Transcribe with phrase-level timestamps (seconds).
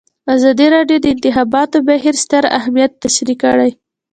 [0.35, 3.71] ازادي راډیو د د انتخاباتو بهیر ستر اهميت تشریح کړی.